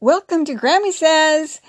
[0.00, 1.62] Welcome to Grammy Says.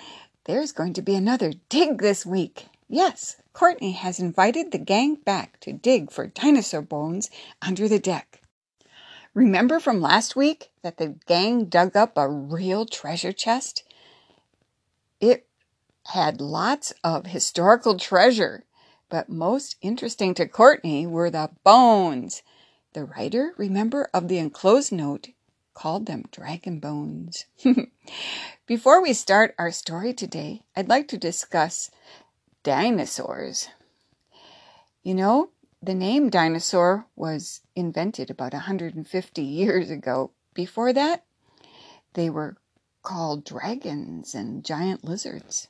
[0.44, 2.68] There's going to be another dig this week.
[2.90, 7.30] Yes, Courtney has invited the gang back to dig for dinosaur bones
[7.62, 8.42] under the deck.
[9.34, 13.84] Remember from last week that the gang dug up a real treasure chest?
[15.22, 15.48] It
[16.08, 18.66] had lots of historical treasure,
[19.08, 22.44] but most interesting to Courtney were the bones.
[22.92, 25.30] The writer, remember, of the enclosed note
[25.78, 27.46] called them dragon bones.
[28.66, 31.92] Before we start our story today, I'd like to discuss
[32.64, 33.70] dinosaurs.
[35.04, 35.50] You know,
[35.80, 40.32] the name dinosaur was invented about 150 years ago.
[40.56, 41.26] Before that,
[42.16, 42.58] they were
[43.04, 45.68] called dragons and giant lizards.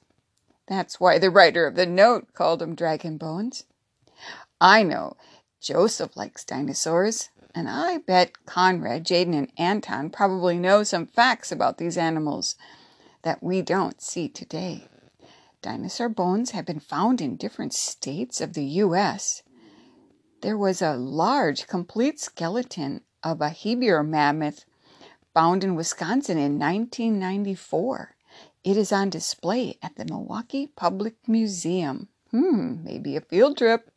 [0.67, 3.65] That's why the writer of the note called them dragon bones.
[4.61, 5.17] I know
[5.59, 7.29] Joseph likes dinosaurs.
[7.57, 12.55] And I bet Conrad, Jaden, and Anton probably know some facts about these animals
[13.23, 14.87] that we don't see today.
[15.63, 19.41] Dinosaur bones have been found in different states of the U.S.
[20.41, 24.65] There was a large, complete skeleton of a Hebior mammoth
[25.33, 28.15] found in Wisconsin in 1994.
[28.63, 32.09] It is on display at the Milwaukee Public Museum.
[32.29, 33.89] Hmm, maybe a field trip.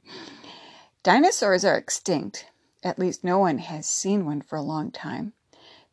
[1.03, 2.47] Dinosaurs are extinct,
[2.83, 5.33] at least no one has seen one for a long time.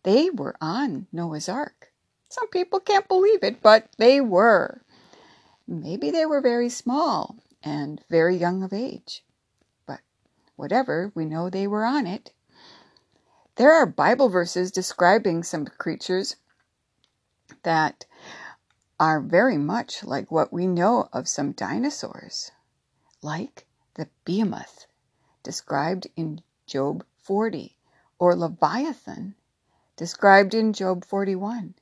[0.04, 1.92] They were on Noah's Ark.
[2.30, 4.82] Some people can't believe it, but they were.
[5.68, 9.24] Maybe they were very small and very young of age.
[9.86, 10.00] But
[10.56, 12.32] whatever, we know they were on it.
[13.56, 16.36] There are Bible verses describing some creatures
[17.64, 18.06] that
[19.00, 22.52] are very much like what we know of some dinosaurs,
[23.22, 24.86] like the behemoth
[25.44, 27.78] described in Job 40,
[28.20, 29.36] or Leviathan,
[29.96, 31.76] described in Job 41.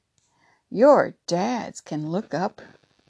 [0.70, 2.62] Your dads can look up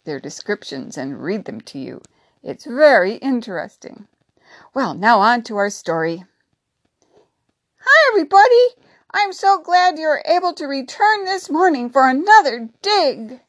[0.05, 2.01] their descriptions and read them to you.
[2.41, 4.07] It's very interesting.
[4.73, 6.23] Well, now on to our story.
[7.79, 8.81] Hi, everybody!
[9.13, 13.41] I'm so glad you're able to return this morning for another dig.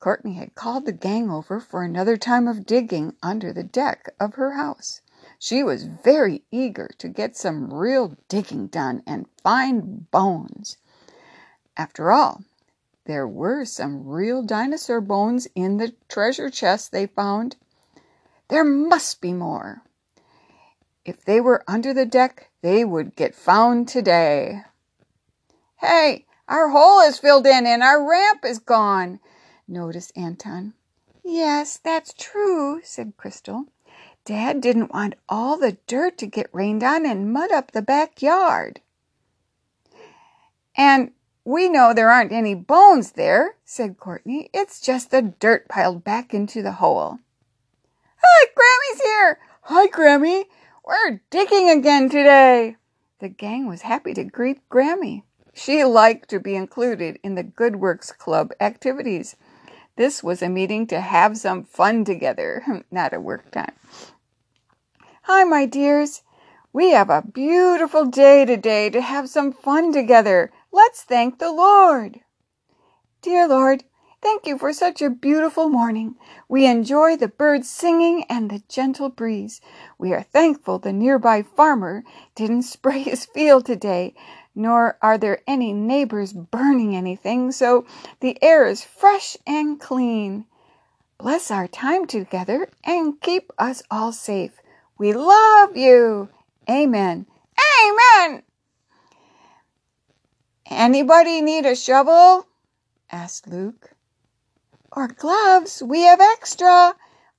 [0.00, 4.34] Courtney had called the gang over for another time of digging under the deck of
[4.34, 5.00] her house.
[5.38, 10.76] She was very eager to get some real digging done and find bones.
[11.76, 12.42] After all,
[13.04, 17.56] there were some real dinosaur bones in the treasure chest they found.
[18.48, 19.82] There must be more.
[21.04, 24.62] If they were under the deck, they would get found today.
[25.76, 29.20] Hey, our hole is filled in and our ramp is gone,
[29.68, 30.72] noticed Anton.
[31.22, 33.66] Yes, that's true, said Crystal.
[34.24, 38.80] Dad didn't want all the dirt to get rained on and mud up the backyard.
[40.76, 41.12] And
[41.44, 44.48] we know there aren't any bones there, said Courtney.
[44.54, 47.18] It's just the dirt piled back into the hole.
[48.22, 49.38] Hi, Grammy's here.
[49.62, 50.44] Hi, Grammy.
[50.84, 52.76] We're digging again today.
[53.18, 55.22] The gang was happy to greet Grammy.
[55.52, 59.36] She liked to be included in the Good Works Club activities.
[59.96, 63.72] This was a meeting to have some fun together, not a work time.
[65.22, 66.22] Hi, my dears.
[66.72, 70.50] We have a beautiful day today to have some fun together.
[70.72, 72.20] Let's thank the Lord.
[73.22, 73.84] Dear Lord,
[74.24, 76.14] thank you for such a beautiful morning.
[76.48, 79.60] We enjoy the birds singing and the gentle breeze.
[79.98, 82.02] We are thankful the nearby farmer
[82.34, 84.14] didn't spray his field today,
[84.54, 87.84] nor are there any neighbors burning anything, so
[88.20, 90.46] the air is fresh and clean.
[91.18, 94.58] Bless our time together and keep us all safe.
[94.96, 96.30] We love you.
[96.68, 97.26] Amen.
[97.82, 98.42] Amen.
[100.70, 102.46] Anybody need a shovel?
[103.12, 103.93] asked Luke.
[104.96, 105.82] Or gloves.
[105.82, 106.94] We have extra,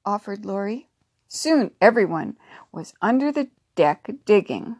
[0.06, 0.90] offered Laurie.
[1.30, 2.38] Soon everyone
[2.72, 4.76] was under the deck digging.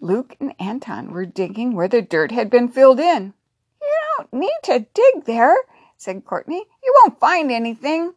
[0.00, 3.34] Luke and Anton were digging where the dirt had been filled in.
[3.82, 5.54] You don't need to dig there,
[5.98, 6.64] said Courtney.
[6.82, 8.14] You won't find anything.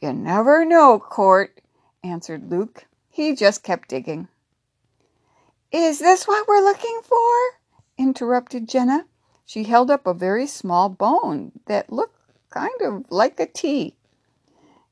[0.00, 1.60] You never know, Court,
[2.02, 2.86] answered Luke.
[3.08, 4.26] He just kept digging.
[5.70, 7.60] Is this what we're looking for?
[7.96, 9.06] interrupted Jenna.
[9.46, 12.21] She held up a very small bone that looked
[12.52, 13.96] kind of like a T.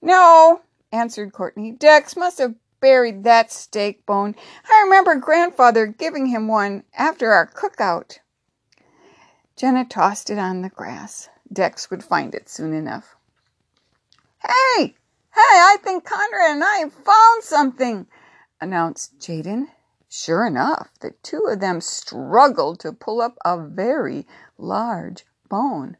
[0.02, 1.70] No, answered Courtney.
[1.70, 4.34] Dex must have buried that steak bone.
[4.68, 8.18] I remember grandfather giving him one after our cookout.
[9.56, 11.28] Jenna tossed it on the grass.
[11.52, 13.14] Dex would find it soon enough.
[14.42, 14.96] Hey,
[15.32, 18.08] Hey, I think Conrad and I found something,
[18.60, 19.68] announced Jaden.
[20.08, 24.26] Sure enough, the two of them struggled to pull up a very
[24.58, 25.96] large bone.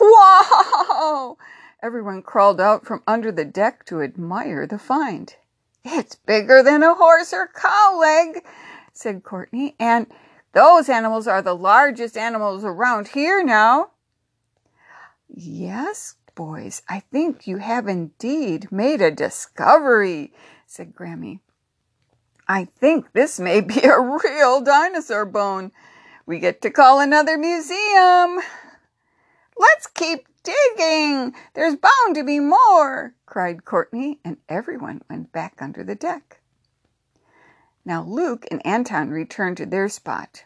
[0.00, 1.36] Wow!
[1.82, 5.34] Everyone crawled out from under the deck to admire the find.
[5.84, 8.44] It's bigger than a horse or cow leg,
[8.92, 10.06] said Courtney, and
[10.52, 13.90] those animals are the largest animals around here now.
[15.28, 20.32] Yes, boys, I think you have indeed made a discovery,
[20.66, 21.40] said Grammy.
[22.48, 25.72] I think this may be a real dinosaur bone.
[26.26, 28.40] We get to call another museum.
[29.60, 31.34] Let's keep digging.
[31.52, 36.40] There's bound to be more, cried Courtney, and everyone went back under the deck.
[37.84, 40.44] Now Luke and Anton returned to their spot.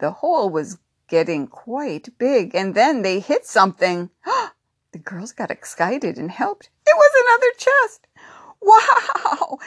[0.00, 4.10] The hole was getting quite big, and then they hit something.
[4.92, 6.70] the girls got excited and helped.
[6.84, 8.06] It was another chest.
[8.64, 9.58] Wow!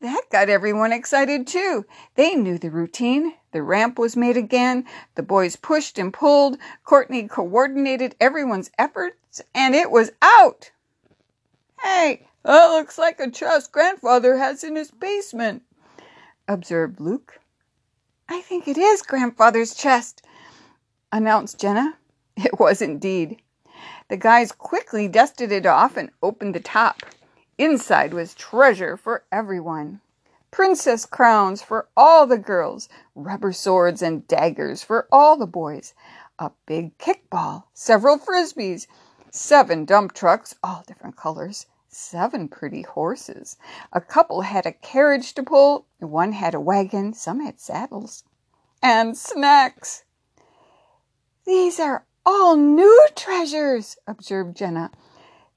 [0.00, 1.86] That got everyone excited too.
[2.14, 3.34] They knew the routine.
[3.52, 4.84] The ramp was made again.
[5.14, 6.58] The boys pushed and pulled.
[6.84, 10.70] Courtney coordinated everyone's efforts, and it was out.
[11.82, 15.62] Hey, that looks like a chest grandfather has in his basement,
[16.48, 17.40] observed Luke.
[18.28, 20.22] I think it is grandfather's chest,
[21.12, 21.94] announced Jenna.
[22.36, 23.40] It was indeed.
[24.08, 27.02] The guys quickly dusted it off and opened the top.
[27.56, 30.00] Inside was treasure for everyone.
[30.50, 35.94] Princess crowns for all the girls, rubber swords and daggers for all the boys,
[36.38, 38.88] a big kickball, several frisbees,
[39.30, 43.56] seven dump trucks, all different colors, seven pretty horses.
[43.92, 48.24] A couple had a carriage to pull, one had a wagon, some had saddles,
[48.82, 50.04] and snacks.
[51.46, 54.90] These are all new treasures, observed Jenna.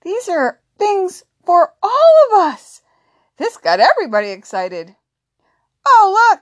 [0.01, 2.81] These are things for all of us.
[3.37, 4.97] This got everybody excited.
[5.85, 6.41] Oh, look!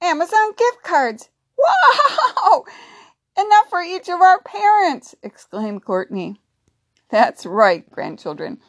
[0.00, 1.28] Amazon gift cards.
[1.58, 2.64] Wow!
[3.36, 6.40] Enough for each of our parents, exclaimed Courtney.
[7.10, 8.60] That's right, grandchildren.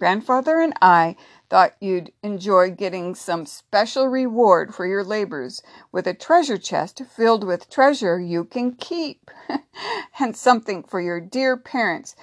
[0.00, 1.14] Grandfather and I
[1.48, 5.62] thought you'd enjoy getting some special reward for your labors
[5.92, 9.30] with a treasure chest filled with treasure you can keep,
[10.18, 12.16] and something for your dear parents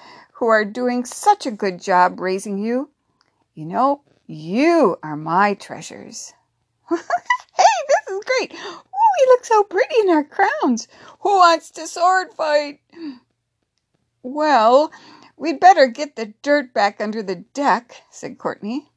[0.44, 2.90] who are doing such a good job raising you.
[3.54, 6.34] You know, you are my treasures.
[6.90, 8.51] hey, this is great.
[8.51, 10.90] We look so pretty in our crowns.
[11.22, 12.81] Who wants to sword fight?
[14.22, 14.92] Well,
[15.38, 18.92] We'd better get the dirt back under the deck, said Courtney.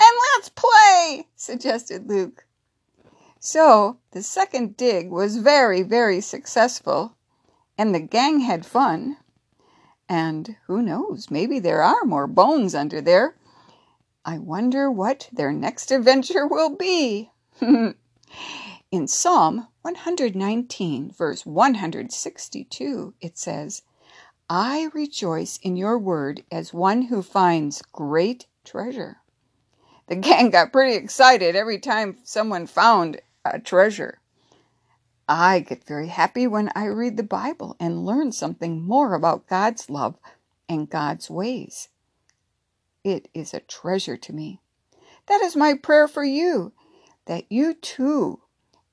[0.00, 2.46] And let's play, suggested Luke.
[3.40, 7.14] So the second dig was very, very successful,
[7.76, 9.18] and the gang had fun.
[10.08, 13.36] And who knows, maybe there are more bones under there.
[14.24, 17.30] I wonder what their next adventure will be.
[18.90, 23.82] In Psalm 119, verse 162, it says,
[24.50, 29.18] I rejoice in your word as one who finds great treasure.
[30.06, 34.20] The gang got pretty excited every time someone found a treasure.
[35.28, 39.90] I get very happy when I read the Bible and learn something more about God's
[39.90, 40.16] love
[40.68, 41.90] and God's ways.
[43.04, 44.60] It is a treasure to me.
[45.26, 46.72] That is my prayer for you,
[47.26, 48.40] that you too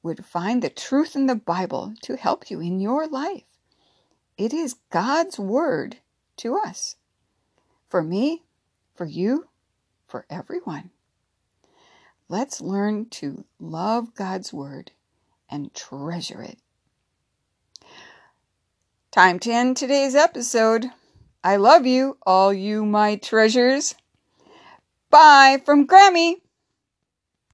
[0.04, 3.44] would find the truth in the Bible to help you in your life.
[4.38, 5.98] It is God's word
[6.38, 6.98] to us.
[7.88, 8.44] For me,
[8.94, 9.48] for you,
[10.06, 10.90] for everyone.
[12.28, 14.92] Let's learn to love God's word
[15.50, 16.58] and treasure it.
[19.12, 20.88] Time to end today's episode.
[21.44, 23.96] I love you, all you my treasures.
[25.10, 26.36] Bye from Grammy.